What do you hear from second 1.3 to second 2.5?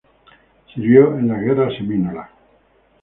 Guerras Seminola.